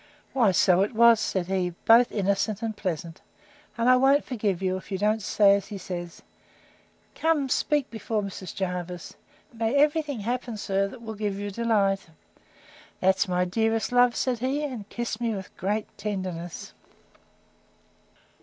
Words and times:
Why, 0.33 0.51
so 0.51 0.81
it 0.81 0.95
was, 0.95 1.19
said 1.19 1.45
he, 1.45 1.75
both 1.85 2.11
innocent 2.11 2.63
and 2.63 2.75
pleasant: 2.75 3.21
and 3.77 3.87
I 3.87 3.97
won't 3.97 4.23
forgive 4.25 4.59
you, 4.59 4.75
if 4.75 4.91
you 4.91 4.97
don't 4.97 5.21
say 5.21 5.53
as 5.55 5.67
he 5.67 5.77
says. 5.77 6.23
Come, 7.13 7.49
speak 7.49 7.91
before 7.91 8.23
Mrs. 8.23 8.55
Jervis. 8.55 9.13
May 9.53 9.75
every 9.75 10.01
thing 10.01 10.21
happen, 10.21 10.57
sir, 10.57 10.85
said 10.85 10.85
I, 10.85 10.87
that 10.87 11.01
will 11.03 11.13
give 11.13 11.37
you 11.37 11.51
delight!—That's 11.51 13.27
my 13.27 13.45
dearest 13.45 13.91
love, 13.91 14.15
said 14.15 14.39
he, 14.39 14.63
and 14.63 14.89
kissed 14.89 15.21
me 15.21 15.35
with 15.35 15.55
great 15.55 15.85
tenderness. 15.99 16.73